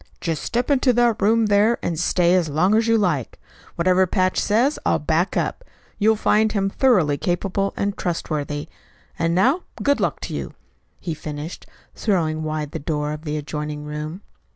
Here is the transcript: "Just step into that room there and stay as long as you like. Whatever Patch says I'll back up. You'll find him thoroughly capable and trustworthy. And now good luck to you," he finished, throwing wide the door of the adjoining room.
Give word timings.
"Just 0.19 0.41
step 0.41 0.71
into 0.71 0.93
that 0.93 1.21
room 1.21 1.45
there 1.45 1.77
and 1.83 1.99
stay 1.99 2.33
as 2.33 2.49
long 2.49 2.73
as 2.73 2.87
you 2.87 2.97
like. 2.97 3.39
Whatever 3.75 4.07
Patch 4.07 4.39
says 4.39 4.79
I'll 4.83 4.97
back 4.97 5.37
up. 5.37 5.63
You'll 5.99 6.15
find 6.15 6.51
him 6.53 6.71
thoroughly 6.71 7.19
capable 7.19 7.71
and 7.77 7.95
trustworthy. 7.95 8.67
And 9.19 9.35
now 9.35 9.61
good 9.83 9.99
luck 9.99 10.19
to 10.21 10.33
you," 10.33 10.55
he 10.99 11.13
finished, 11.13 11.67
throwing 11.93 12.41
wide 12.41 12.71
the 12.71 12.79
door 12.79 13.11
of 13.13 13.25
the 13.25 13.37
adjoining 13.37 13.85
room. 13.85 14.21